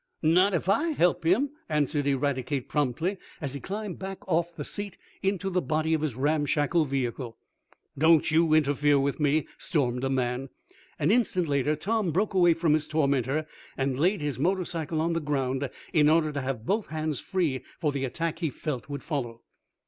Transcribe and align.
"Not 0.23 0.55
ef 0.55 0.67
I 0.67 0.87
help 0.93 1.25
him," 1.25 1.51
answered 1.69 2.07
Eradicate 2.07 2.67
promptly, 2.67 3.19
as 3.39 3.53
he 3.53 3.59
climbed 3.59 3.99
back 3.99 4.27
off 4.27 4.55
the 4.55 4.65
seat, 4.65 4.97
into 5.21 5.47
the 5.51 5.61
body 5.61 5.93
of 5.93 6.01
his 6.01 6.15
ramshackle 6.15 6.85
vehicle. 6.85 7.37
"Don't 7.95 8.31
you 8.31 8.51
interfere 8.55 8.97
with 8.99 9.19
me!" 9.19 9.45
stormed 9.59 10.01
the 10.01 10.09
man. 10.09 10.49
An 10.97 11.11
instant 11.11 11.47
later 11.47 11.75
Tom 11.75 12.09
broke 12.09 12.33
away 12.33 12.55
from 12.55 12.73
his 12.73 12.87
tormentor, 12.87 13.45
and 13.77 13.99
laid 13.99 14.21
his 14.21 14.39
motor 14.39 14.65
cycle 14.65 14.99
on 15.01 15.13
the 15.13 15.19
ground, 15.21 15.69
in 15.93 16.09
order 16.09 16.31
to 16.31 16.41
have 16.41 16.65
both 16.65 16.87
hands 16.87 17.19
free 17.19 17.61
for 17.79 17.91
the 17.91 18.03
attack 18.03 18.39
he 18.39 18.49
felt 18.49 18.89
would 18.89 19.03
follow. 19.03 19.43